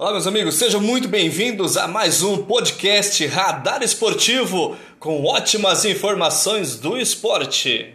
[0.00, 6.74] Olá, meus amigos, sejam muito bem-vindos a mais um podcast Radar Esportivo com ótimas informações
[6.76, 7.92] do esporte.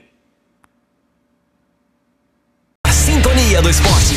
[2.86, 4.14] A sintonia do esporte.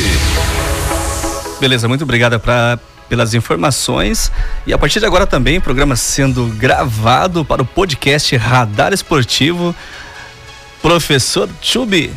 [1.59, 2.79] Beleza, muito obrigada pra,
[3.09, 4.31] pelas informações.
[4.67, 9.75] E a partir de agora também, o programa sendo gravado para o podcast Radar Esportivo.
[10.83, 12.13] Professor Chubi,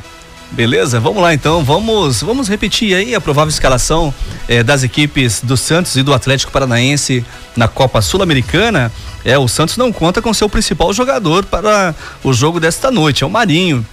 [0.52, 1.00] Beleza?
[1.00, 4.14] Vamos lá então, vamos, vamos repetir aí a provável escalação
[4.50, 8.92] eh, das equipes do Santos e do Atlético Paranaense na Copa Sul-Americana.
[9.24, 13.28] É, o Santos não conta com seu principal jogador para o jogo desta noite, é
[13.28, 13.86] o Marinho.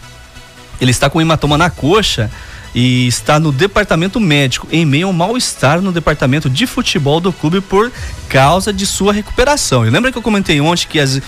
[0.81, 2.29] Ele está com hematoma na coxa
[2.75, 7.61] e está no departamento médico, em meio ao mal-estar no departamento de futebol do clube
[7.61, 7.93] por
[8.29, 9.87] causa de sua recuperação.
[9.87, 11.21] E lembra que eu comentei ontem que as,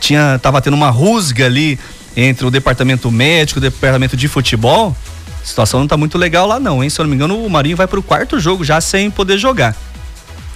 [0.00, 1.78] tinha tava tendo uma rusga ali
[2.16, 4.96] entre o departamento médico, o departamento de futebol,
[5.42, 6.88] a situação não está muito legal lá não, hein?
[6.88, 9.36] Se eu não me engano, o Marinho vai para o quarto jogo já sem poder
[9.36, 9.76] jogar.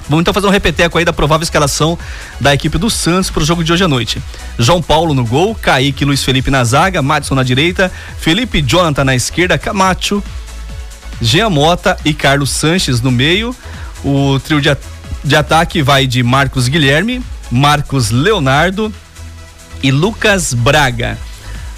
[0.08, 1.96] Vamos então fazer um repeteco aí da provável escalação
[2.40, 4.20] da equipe do Santos para o jogo de hoje à noite.
[4.58, 9.14] João Paulo no gol, Kaique Luiz Felipe na zaga, Madison na direita, Felipe Jonathan na
[9.14, 10.20] esquerda, Camacho,
[11.22, 13.54] Jean Mota e Carlos Sanches no meio.
[14.02, 14.76] O trio de,
[15.22, 18.92] de ataque vai de Marcos Guilherme, Marcos Leonardo
[19.80, 21.16] e Lucas Braga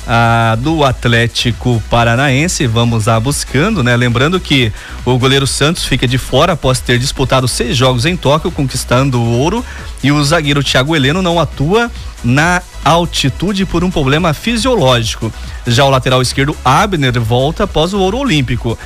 [0.06, 2.66] a, do Atlético Paranaense.
[2.66, 3.96] Vamos lá buscando, né?
[3.96, 4.72] Lembrando que
[5.04, 9.38] o goleiro Santos fica de fora após ter disputado seis jogos em Tóquio, conquistando o
[9.38, 9.64] ouro.
[10.02, 11.90] E o zagueiro Thiago Heleno não atua
[12.24, 15.32] na altitude por um problema fisiológico.
[15.66, 18.78] Já o lateral esquerdo Abner volta após o ouro olímpico.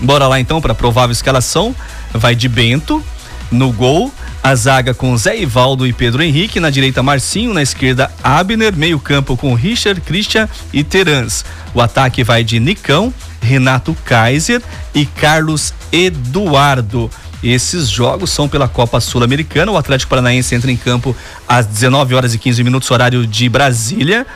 [0.00, 1.74] Bora lá então para a provável escalação.
[2.12, 3.02] Vai de Bento
[3.50, 4.12] no gol.
[4.48, 9.36] A zaga com Zé Ivaldo e Pedro Henrique, na direita Marcinho, na esquerda Abner, meio-campo
[9.36, 11.44] com Richard, Christian e Terans.
[11.74, 14.62] O ataque vai de Nicão, Renato Kaiser
[14.94, 17.10] e Carlos Eduardo.
[17.44, 19.70] Esses jogos são pela Copa Sul-Americana.
[19.70, 21.14] O Atlético Paranaense entra em campo
[21.46, 24.26] às 19 horas e 15 minutos, horário de Brasília.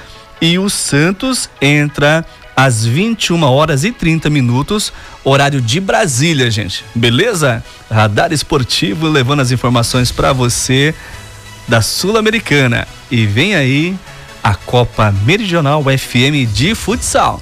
[0.43, 2.23] E o Santos entra
[2.57, 4.93] às 21 horas e 30 minutos,
[5.25, 6.85] horário de Brasília, gente.
[6.95, 7.65] Beleza?
[7.91, 10.95] Radar Esportivo levando as informações para você
[11.67, 12.87] da Sul-Americana.
[13.11, 13.97] E vem aí
[14.43, 17.41] a Copa Meridional FM de futsal.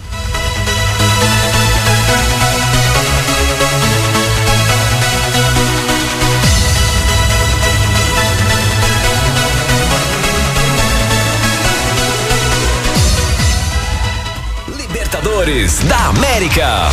[15.41, 16.91] Da América.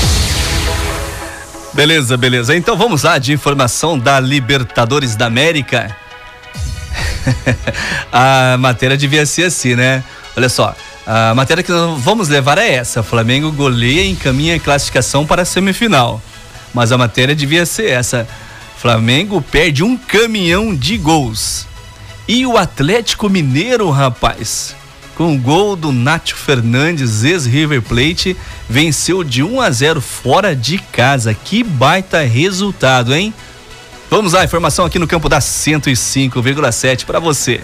[1.73, 2.55] Beleza, beleza.
[2.55, 5.93] Então vamos lá de informação da Libertadores da América.
[8.09, 10.01] a matéria devia ser assim, né?
[10.37, 10.73] Olha só,
[11.05, 15.45] a matéria que nós vamos levar é essa: Flamengo goleia e encaminha classificação para a
[15.45, 16.21] semifinal.
[16.73, 18.25] Mas a matéria devia ser essa:
[18.77, 21.67] Flamengo perde um caminhão de gols.
[22.25, 24.73] E o Atlético Mineiro, rapaz,
[25.17, 28.38] com o gol do Nacho Fernandes, ex-River Plate,
[28.69, 31.33] venceu de 1 a 0 fora de casa.
[31.33, 33.33] Que baita resultado, hein?
[34.11, 37.59] Vamos lá, informação aqui no campo da 105,7 para você.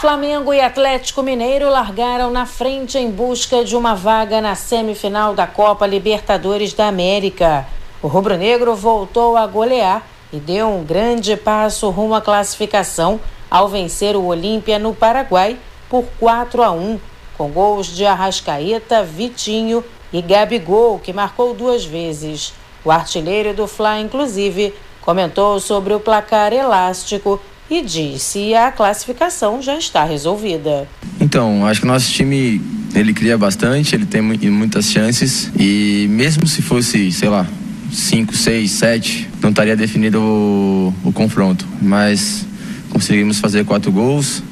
[0.00, 5.46] Flamengo e Atlético Mineiro largaram na frente em busca de uma vaga na semifinal da
[5.46, 7.66] Copa Libertadores da América.
[8.00, 13.20] O rubro-negro voltou a golear e deu um grande passo rumo à classificação
[13.50, 15.58] ao vencer o Olímpia no Paraguai
[15.90, 16.98] por 4 a 1,
[17.36, 22.54] com gols de Arrascaeta, Vitinho e Gabigol, que marcou duas vezes.
[22.84, 27.38] O artilheiro do Fla, inclusive, comentou sobre o placar elástico
[27.70, 30.88] e disse que a classificação já está resolvida.
[31.20, 32.60] Então, acho que nosso time
[32.94, 37.46] ele cria bastante, ele tem muitas chances e mesmo se fosse, sei lá,
[37.90, 41.66] 5, 6, 7, não estaria definido o, o confronto.
[41.80, 42.46] Mas
[42.90, 44.42] conseguimos fazer quatro gols.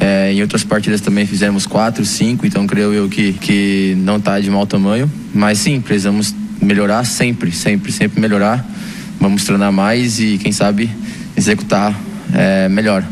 [0.00, 4.38] É, em outras partidas também fizemos quatro, cinco, então creio eu que, que não está
[4.38, 5.10] de mau tamanho.
[5.34, 8.64] Mas sim, precisamos melhorar sempre, sempre, sempre melhorar.
[9.20, 10.90] Vamos treinar mais e, quem sabe,
[11.36, 11.94] executar
[12.32, 13.04] é, melhor.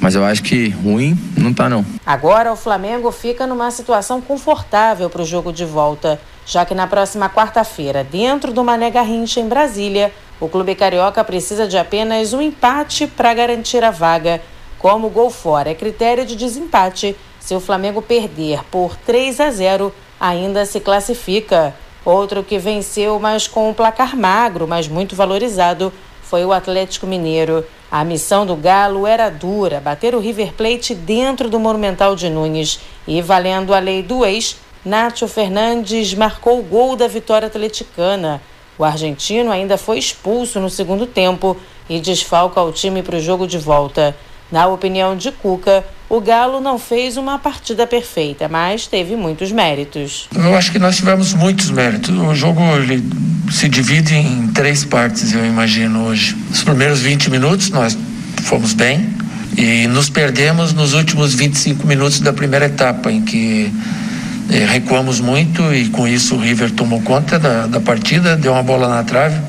[0.00, 1.86] Mas eu acho que ruim não tá não.
[2.04, 6.88] Agora o Flamengo fica numa situação confortável para o jogo de volta, já que na
[6.88, 10.12] próxima quarta-feira, dentro do Mané Garrincha em Brasília,
[10.42, 14.42] o clube carioca precisa de apenas um empate para garantir a vaga.
[14.76, 19.94] Como gol fora é critério de desempate, se o Flamengo perder por 3 a 0,
[20.18, 21.72] ainda se classifica.
[22.04, 27.64] Outro que venceu, mas com um placar magro, mas muito valorizado, foi o Atlético Mineiro.
[27.88, 32.80] A missão do Galo era dura, bater o River Plate dentro do Monumental de Nunes
[33.06, 38.42] e, valendo a lei do ex, Nacho Fernandes marcou o gol da vitória atleticana.
[38.78, 41.56] O argentino ainda foi expulso no segundo tempo
[41.88, 44.16] e desfalca o time para o jogo de volta.
[44.50, 50.28] Na opinião de Cuca, o Galo não fez uma partida perfeita, mas teve muitos méritos.
[50.34, 52.14] Eu acho que nós tivemos muitos méritos.
[52.14, 53.02] O jogo ele
[53.50, 56.36] se divide em três partes, eu imagino hoje.
[56.50, 57.96] Os primeiros 20 minutos nós
[58.42, 59.14] fomos bem
[59.56, 63.72] e nos perdemos nos últimos 25 minutos da primeira etapa, em que
[64.50, 68.62] eh, recuamos muito e com isso o River tomou conta da, da partida, deu uma
[68.62, 69.40] bola na trave,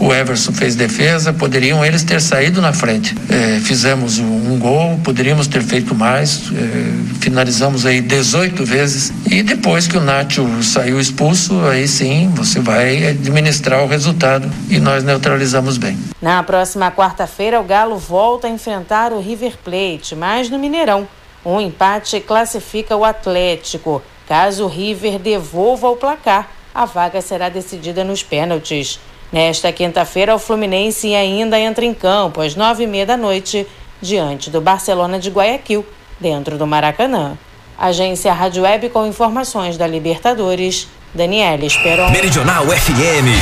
[0.00, 3.14] o Everson fez defesa, poderiam eles ter saído na frente.
[3.28, 9.42] É, fizemos um, um, gol, poderíamos ter feito mais, é, finalizamos aí 18 vezes e
[9.42, 15.02] depois que o Nacho saiu expulso, aí sim você vai administrar o resultado e nós
[15.02, 15.98] neutralizamos bem.
[16.22, 21.08] Na próxima quarta-feira, o Galo volta a enfrentar o River Plate, mas no Mineirão.
[21.44, 24.02] Um empate classifica o Atlético.
[24.28, 29.00] Caso o River devolva o placar, a vaga será decidida nos pênaltis.
[29.32, 33.66] Nesta quinta-feira, o Fluminense ainda entra em campo às nove e meia da noite,
[34.02, 35.84] diante do Barcelona de Guayaquil,
[36.20, 37.38] dentro do Maracanã.
[37.78, 42.10] Agência Rádio Web com informações da Libertadores, Daniela Esperon.
[42.10, 43.32] Meridional FM.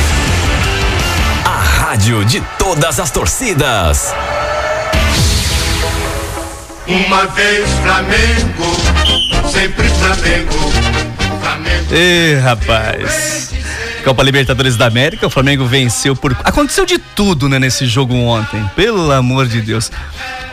[1.45, 4.13] A rádio de todas as torcidas.
[6.87, 10.53] Uma vez Flamengo, sempre Flamengo.
[11.41, 11.85] Flamengo.
[11.91, 13.53] Ê, rapaz.
[14.05, 16.31] Copa Libertadores da América, o Flamengo venceu por.
[16.45, 18.63] Aconteceu de tudo, né, nesse jogo ontem.
[18.73, 19.91] Pelo amor de Deus.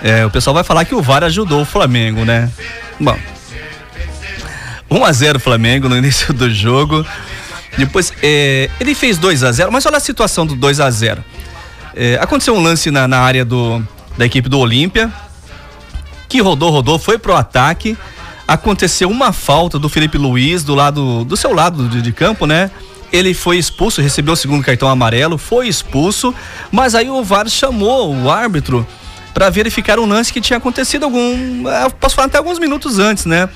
[0.03, 2.51] É, o pessoal vai falar que o VAR ajudou o Flamengo, né?
[2.99, 3.17] Bom.
[4.91, 7.07] 1 a 0 Flamengo no início do jogo.
[7.79, 11.25] Depois, é, ele fez 2 a 0 mas olha a situação do 2 a 0
[11.97, 13.83] é, Aconteceu um lance na, na área do,
[14.17, 15.13] da equipe do Olímpia,
[16.35, 17.97] que rodou, rodou, foi pro ataque.
[18.49, 22.73] Aconteceu uma falta do Felipe Luiz do lado do seu lado de, de campo, né?
[23.13, 26.35] ele foi expulso, recebeu o segundo cartão amarelo, foi expulso,
[26.73, 28.85] mas aí o VAR chamou o árbitro
[29.33, 33.25] para verificar um lance que tinha acontecido algum, eh, posso falar até alguns minutos antes,
[33.27, 33.49] né?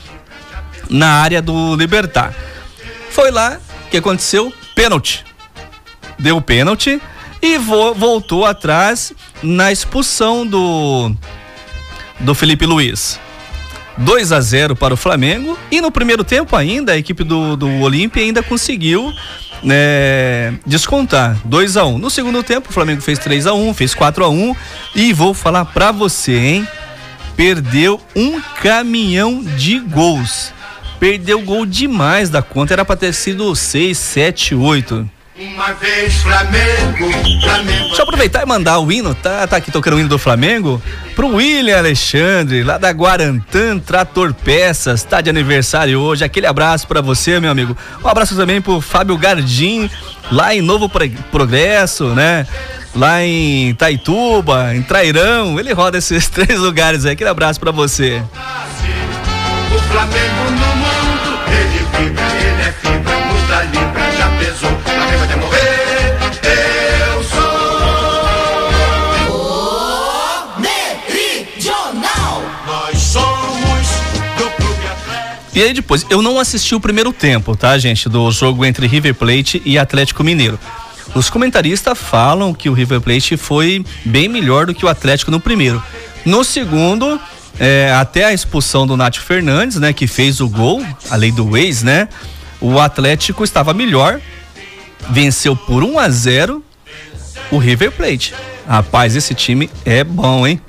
[0.88, 2.32] Na área do Libertar.
[3.10, 3.58] Foi lá
[3.90, 5.24] que aconteceu pênalti.
[6.16, 7.02] Deu pênalti
[7.42, 11.12] e vo voltou atrás na expulsão do
[12.20, 13.19] do Felipe Luiz.
[13.99, 17.69] 2 a 0 para o Flamengo e no primeiro tempo ainda a equipe do, do
[17.81, 19.12] Olímpia ainda conseguiu
[19.62, 21.99] né, descontar 2 a 1 um.
[21.99, 24.56] No segundo tempo, o Flamengo fez 3 a 1 um, fez 4 a 1 um,
[24.94, 26.69] e vou falar pra você, hein?
[27.37, 30.53] Perdeu um caminhão de gols.
[30.99, 35.09] Perdeu gol demais da conta, era pra ter sido 6, 7, 8.
[35.40, 37.12] Uma vez Flamengo,
[37.43, 37.85] Flamengo.
[37.85, 40.82] Deixa eu aproveitar e mandar o hino, tá, tá aqui tocando o hino do Flamengo,
[41.14, 46.25] pro William Alexandre, lá da Guarantã Trator Peças, tá de aniversário hoje.
[46.25, 47.76] Aquele abraço para você, meu amigo.
[48.02, 49.88] Um abraço também pro Fábio Gardim,
[50.32, 50.90] lá em Novo
[51.31, 52.44] Progresso, né?
[52.93, 57.12] Lá em Taituba, em Trairão, ele roda esses três lugares aí.
[57.12, 58.20] Aquele abraço para você.
[59.73, 62.38] O Flamengo no mundo, ele fica,
[75.58, 79.12] E aí depois, eu não assisti o primeiro tempo, tá, gente, do jogo entre River
[79.12, 80.56] Plate e Atlético Mineiro.
[81.17, 85.41] Os comentaristas falam que o River Plate foi bem melhor do que o Atlético no
[85.41, 85.82] primeiro.
[86.24, 87.20] No segundo,
[87.58, 91.56] é, até a expulsão do Nath Fernandes, né, que fez o gol, a lei do
[91.56, 92.08] ex, né?
[92.60, 94.20] O Atlético estava melhor,
[95.10, 96.65] venceu por 1 a 0
[97.50, 98.32] o River Plate.
[98.65, 100.60] Rapaz, esse time é bom, hein?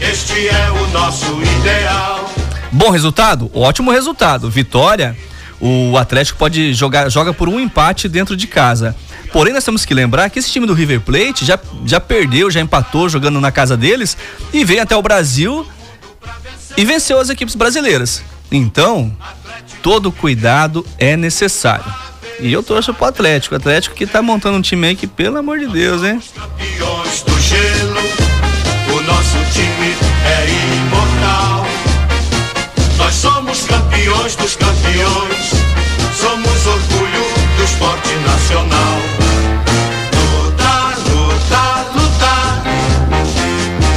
[0.00, 2.15] Este é o nosso ideal.
[2.76, 3.50] Bom resultado?
[3.54, 4.50] Ótimo resultado.
[4.50, 5.16] Vitória,
[5.58, 8.94] o Atlético pode jogar joga por um empate dentro de casa.
[9.32, 12.60] Porém, nós temos que lembrar que esse time do River Plate já, já perdeu, já
[12.60, 14.14] empatou jogando na casa deles
[14.52, 15.66] e veio até o Brasil
[16.76, 18.22] e venceu as equipes brasileiras.
[18.52, 19.10] Então,
[19.82, 21.90] todo cuidado é necessário.
[22.38, 23.54] E eu torço pro Atlético.
[23.54, 26.20] O Atlético que tá montando um time aí que, pelo amor de Deus, hein?
[26.34, 28.00] Campeões do gelo,
[28.94, 30.75] o nosso time é
[34.06, 35.50] campeões dos campeões,
[36.14, 37.24] somos orgulho
[37.56, 38.98] do esporte nacional.
[40.32, 42.62] Lutar, lutar, lutar,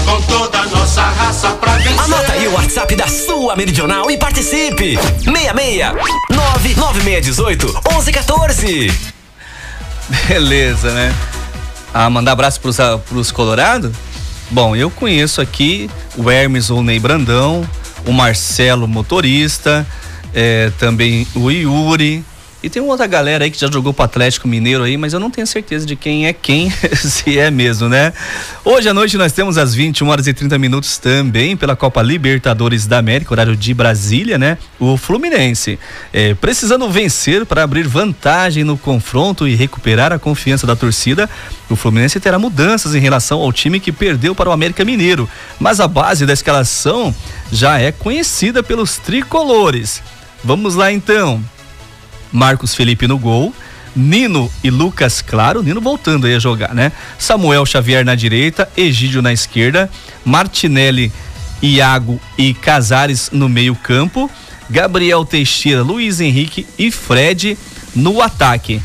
[0.06, 2.00] com toda a nossa raça pra vencer.
[2.00, 4.98] Anota aí o WhatsApp da sua Meridional e participe.
[4.98, 5.94] 66
[6.32, 8.92] 99618 1114.
[10.28, 11.14] Beleza, né?
[11.94, 13.94] Ah, mandar abraço pros, ah, pros Colorado?
[14.50, 15.88] Bom, eu conheço aqui
[16.18, 17.70] o Hermes ou Ney Brandão,
[18.06, 19.86] o Marcelo motorista,
[20.34, 22.24] é, também o Yuri,
[22.62, 25.32] e tem outra galera aí que já jogou pro Atlético Mineiro aí, mas eu não
[25.32, 28.12] tenho certeza de quem é quem, se é mesmo, né?
[28.66, 32.86] Hoje à noite nós temos às 21 horas e 30 minutos também pela Copa Libertadores
[32.86, 34.58] da América, horário de Brasília, né?
[34.78, 35.80] O Fluminense.
[36.12, 41.30] É, precisando vencer para abrir vantagem no confronto e recuperar a confiança da torcida,
[41.70, 45.30] o Fluminense terá mudanças em relação ao time que perdeu para o América Mineiro.
[45.58, 47.16] Mas a base da escalação
[47.52, 50.02] já é conhecida pelos tricolores.
[50.44, 51.42] Vamos lá então.
[52.32, 53.54] Marcos Felipe no gol.
[53.96, 56.92] Nino e Lucas Claro, Nino voltando aí a jogar, né?
[57.18, 59.90] Samuel Xavier na direita, Egídio na esquerda,
[60.24, 61.12] Martinelli,
[61.62, 64.30] Iago e Casares no meio-campo,
[64.70, 67.58] Gabriel Teixeira, Luiz Henrique e Fred
[67.96, 68.82] no ataque.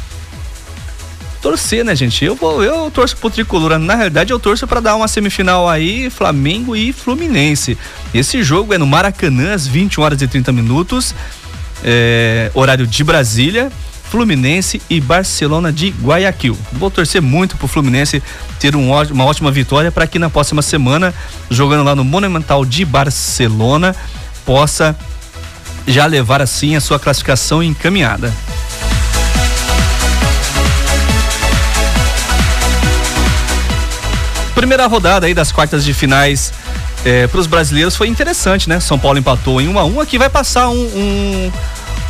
[1.40, 2.24] Torcer, né, gente?
[2.24, 3.78] Eu vou, eu torço pro tricolor.
[3.78, 7.76] Na realidade, eu torço para dar uma semifinal aí, Flamengo e Fluminense.
[8.14, 11.14] Esse jogo é no Maracanã, às 20 horas e 30 minutos
[11.82, 13.70] é, horário de Brasília,
[14.10, 16.56] Fluminense e Barcelona de Guayaquil.
[16.72, 18.22] Vou torcer muito pro Fluminense
[18.60, 21.12] ter um, uma ótima vitória para que na próxima semana,
[21.50, 23.96] jogando lá no Monumental de Barcelona,
[24.44, 24.96] possa
[25.86, 28.32] já levar assim a sua classificação encaminhada.
[34.54, 36.52] Primeira rodada aí das quartas de finais
[37.04, 38.80] é, para os brasileiros foi interessante, né?
[38.80, 41.52] São Paulo empatou em 1 a 1 aqui vai passar um, um,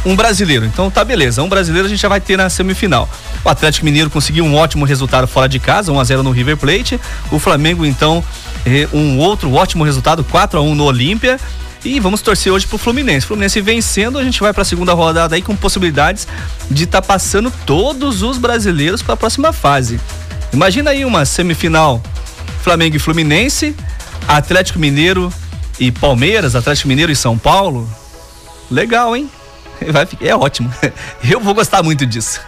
[0.06, 0.64] um, brasileiro.
[0.64, 3.08] Então tá beleza, um brasileiro a gente já vai ter na semifinal.
[3.44, 6.56] O Atlético Mineiro conseguiu um ótimo resultado fora de casa, 1 a 0 no River
[6.56, 7.00] Plate.
[7.30, 8.22] O Flamengo então
[8.64, 11.38] é, um outro ótimo resultado, 4 a 1 no Olímpia.
[11.84, 13.26] E vamos torcer hoje pro Fluminense.
[13.26, 16.26] Fluminense vencendo, a gente vai para a segunda rodada aí com possibilidades
[16.70, 20.00] de estar tá passando todos os brasileiros para a próxima fase.
[20.50, 22.02] Imagina aí uma semifinal
[22.62, 23.76] Flamengo e Fluminense,
[24.26, 25.32] Atlético Mineiro
[25.78, 27.88] e Palmeiras, Atlético Mineiro e São Paulo.
[28.70, 29.30] Legal, hein?
[29.90, 30.72] Vai, é ótimo.
[31.22, 32.40] Eu vou gostar muito disso.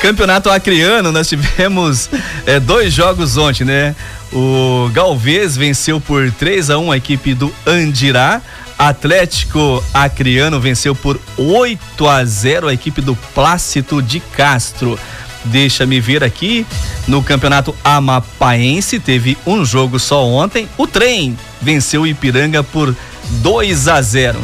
[0.00, 2.10] Campeonato Acreano, nós tivemos
[2.44, 3.94] é, dois jogos ontem, né?
[4.32, 8.42] O Galvez venceu por 3 a 1 a equipe do Andirá.
[8.76, 14.98] Atlético Acreano venceu por 8 a 0 a equipe do Plácido de Castro.
[15.44, 16.66] Deixa-me ver aqui.
[17.06, 20.68] No campeonato amapaense, teve um jogo só ontem.
[20.76, 22.94] O trem venceu o Ipiranga por
[23.42, 24.38] 2 a 0.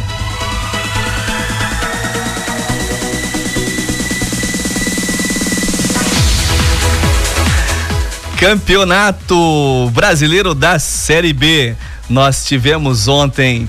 [8.39, 11.75] Campeonato Brasileiro da Série B.
[12.09, 13.69] Nós tivemos ontem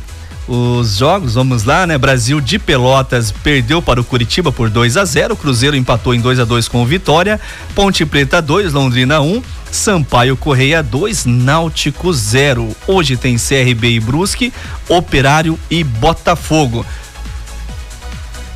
[0.49, 1.95] os jogos, vamos lá, né?
[1.95, 6.39] Brasil de Pelotas perdeu para o Curitiba por 2 a 0, Cruzeiro empatou em 2
[6.39, 7.39] a 2 com o Vitória,
[7.75, 12.75] Ponte Preta 2, Londrina 1, Sampaio Correia 2, Náutico 0.
[12.87, 14.51] Hoje tem CRB e Brusque,
[14.87, 16.83] Operário e Botafogo.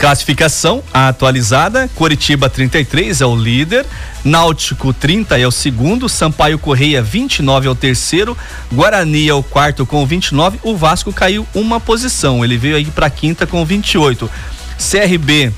[0.04, 3.86] Classificação atualizada: Coritiba 33 é o líder,
[4.22, 8.38] Náutico 30 é o segundo, Sampaio Correia 29 é o terceiro,
[8.70, 10.60] Guarani é o quarto com 29.
[10.62, 14.30] O Vasco caiu uma posição, ele veio aí para quinta com 28.
[14.78, 15.54] CRB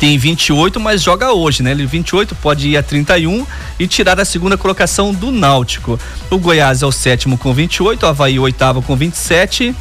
[0.00, 1.70] tem 28, mas joga hoje, né?
[1.70, 3.46] Ele 28 pode ir a 31
[3.78, 6.00] e tirar a segunda colocação do Náutico.
[6.28, 9.72] O Goiás é o sétimo com 28, o Havaí oitavo com 27.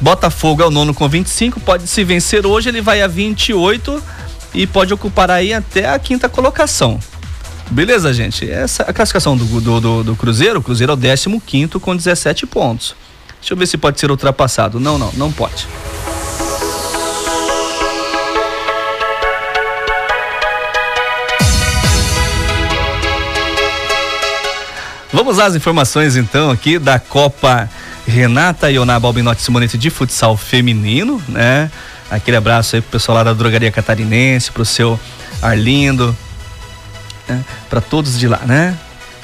[0.00, 4.02] Botafogo é o nono com 25, pode se vencer hoje, ele vai a 28
[4.54, 6.98] e pode ocupar aí até a quinta colocação.
[7.70, 8.50] Beleza, gente?
[8.50, 10.58] Essa é a classificação do, do, do, do Cruzeiro.
[10.58, 12.96] O Cruzeiro é o 15 com 17 pontos.
[13.40, 14.80] Deixa eu ver se pode ser ultrapassado.
[14.80, 15.68] Não, não, não pode.
[25.12, 27.68] Vamos às informações então aqui da Copa
[28.10, 31.70] Renata Ioná Balbinotti Simonetti de futsal feminino, né?
[32.10, 34.98] Aquele abraço aí pro pessoal lá da Drogaria Catarinense, pro seu
[35.40, 36.14] Arlindo,
[37.28, 37.44] né?
[37.70, 38.76] para todos de lá, né?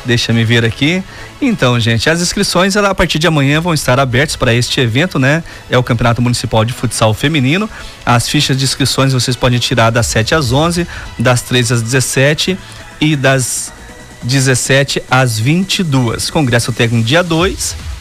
[0.05, 1.03] Deixa me ver aqui.
[1.43, 5.43] Então, gente, as inscrições a partir de amanhã vão estar abertas para este evento, né?
[5.69, 7.69] É o Campeonato Municipal de Futsal Feminino.
[8.05, 10.87] As fichas de inscrições vocês podem tirar das 7 às 11,
[11.19, 12.57] das 3 às 17
[13.01, 13.73] e das
[14.23, 16.31] 17 às 22.
[16.31, 17.96] Congresso técnico dia 2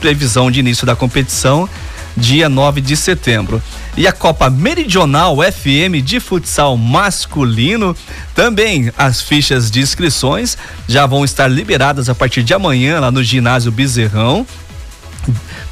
[0.00, 1.68] previsão de início da competição
[2.16, 3.62] dia 9 de setembro.
[3.96, 7.96] E a Copa Meridional FM de futsal masculino,
[8.34, 10.56] também as fichas de inscrições
[10.88, 14.46] já vão estar liberadas a partir de amanhã lá no ginásio Bezerrão,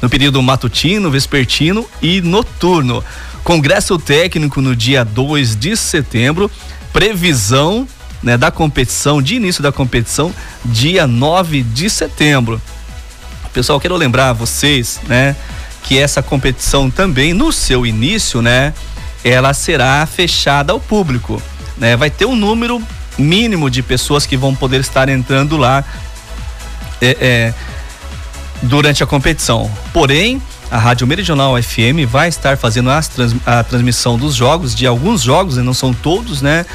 [0.01, 3.03] no período matutino, vespertino e noturno.
[3.43, 6.51] Congresso técnico no dia 2 de setembro,
[6.91, 7.87] previsão
[8.21, 10.33] né, da competição, de início da competição,
[10.65, 12.61] dia 9 de setembro.
[13.53, 15.35] Pessoal, quero lembrar a vocês, né,
[15.83, 18.73] que essa competição também no seu início, né,
[19.23, 21.41] ela será fechada ao público,
[21.77, 21.95] né?
[21.95, 22.81] Vai ter um número
[23.17, 25.83] mínimo de pessoas que vão poder estar entrando lá
[27.01, 27.53] é, é,
[28.61, 29.69] durante a competição.
[29.91, 30.41] Porém,
[30.71, 35.57] a Rádio Meridional FM vai estar fazendo trans, a transmissão dos jogos, de alguns jogos,
[35.57, 36.65] e não são todos, né?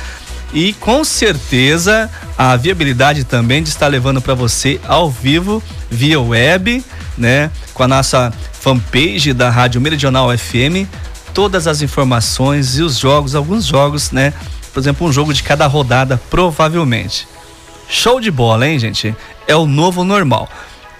[0.55, 2.09] E com certeza
[2.39, 6.83] a viabilidade também de estar levando para você ao vivo via web,
[7.19, 7.51] né?
[7.75, 10.89] Com a nossa fanpage da Rádio Meridional FM,
[11.35, 14.33] todas as informações e os jogos, alguns jogos, né?
[14.73, 17.27] Por exemplo, um jogo de cada rodada, provavelmente.
[17.89, 19.15] Show de bola, hein, gente?
[19.49, 20.49] É o novo normal.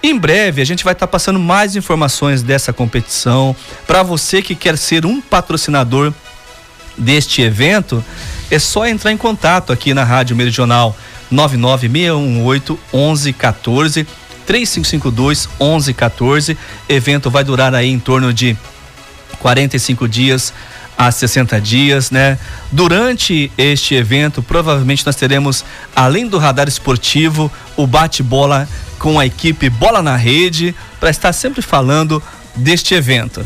[0.03, 3.55] Em breve a gente vai estar tá passando mais informações dessa competição.
[3.87, 6.13] Para você que quer ser um patrocinador
[6.97, 8.03] deste evento,
[8.49, 10.95] é só entrar em contato aqui na Rádio Meridional
[11.31, 14.07] 99618 1114
[14.45, 16.57] 3552 1114.
[16.87, 18.55] Evento vai durar aí em torno de
[19.39, 20.53] 45 dias
[20.97, 22.39] a 60 dias, né?
[22.71, 29.69] Durante este evento, provavelmente nós teremos, além do radar esportivo, o bate-bola com a equipe
[29.69, 32.23] Bola na Rede, para estar sempre falando
[32.55, 33.45] deste evento.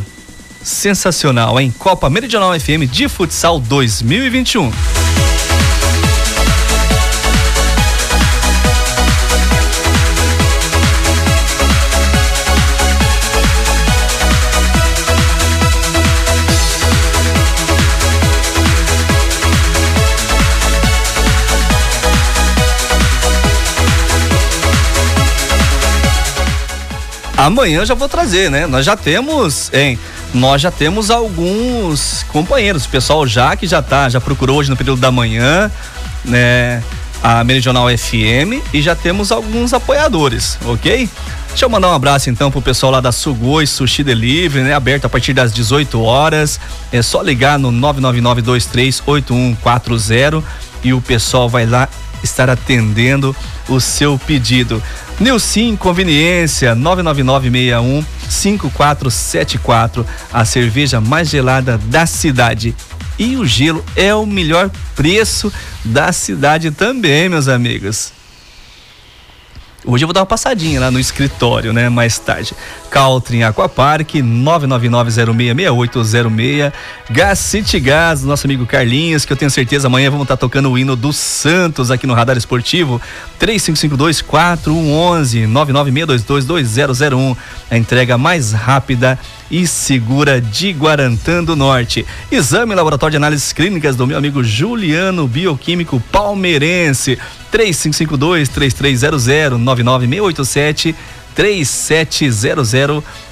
[0.63, 4.71] Sensacional, em Copa Meridional FM de Futsal 2021.
[27.39, 28.67] Amanhã já vou trazer, né?
[28.67, 29.97] Nós já temos, hein?
[30.33, 34.77] Nós já temos alguns companheiros, o pessoal já que já tá, já procurou hoje no
[34.77, 35.71] período da manhã,
[36.23, 36.83] né?
[37.21, 41.09] A Meridional FM e já temos alguns apoiadores, ok?
[41.49, 44.73] Deixa eu mandar um abraço então pro pessoal lá da Sugoi Sushi Delivery, né?
[44.73, 46.57] Aberto a partir das 18 horas.
[46.91, 50.41] É só ligar no 999238140
[50.83, 51.89] e o pessoal vai lá
[52.23, 53.35] estar atendendo
[53.67, 54.81] o seu pedido.
[55.19, 62.75] Nilcim Conveniência 99961 5474, a cerveja mais gelada da cidade.
[63.17, 65.51] E o gelo é o melhor preço
[65.83, 68.18] da cidade também, meus amigos.
[69.85, 71.87] Hoje eu vou dar uma passadinha lá no escritório, né?
[71.87, 72.53] Mais tarde.
[72.91, 76.73] Caltrin Aquapark, 999066806.
[77.09, 80.69] Gas City Gas, nosso amigo Carlinhos, que eu tenho certeza amanhã vamos estar tá tocando
[80.69, 83.01] o hino do Santos aqui no Radar Esportivo.
[83.39, 87.37] 3552-4111, 996222001.
[87.71, 89.17] A entrega mais rápida
[89.65, 92.05] segura de Guarantã do Norte.
[92.31, 97.17] Exame Laboratório de Análises Clínicas do meu amigo Juliano, bioquímico palmeirense.
[97.51, 100.95] 3552-3300 99687
[101.35, 102.73] 3700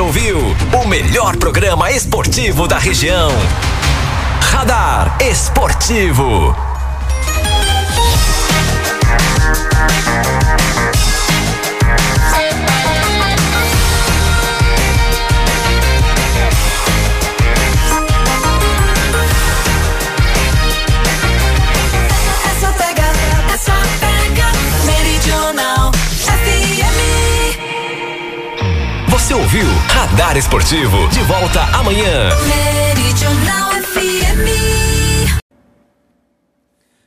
[0.00, 0.38] ouviu
[0.72, 3.30] o melhor programa esportivo da região.
[4.40, 6.69] Radar Esportivo.
[30.50, 31.08] Esportivo.
[31.10, 32.30] De volta amanhã.
[32.48, 35.38] Meridional FM.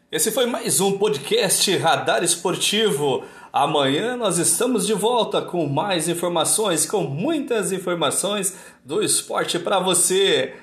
[0.10, 3.26] Esse foi mais um podcast Radar Esportivo.
[3.52, 10.56] Amanhã nós estamos de volta com mais informações, com muitas informações do esporte para você.